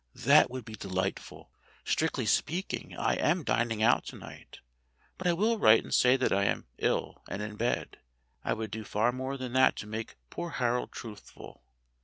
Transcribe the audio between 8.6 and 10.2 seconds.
do far more than that to make